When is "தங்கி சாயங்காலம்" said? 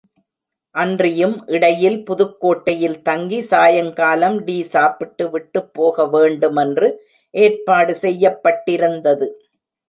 3.01-4.37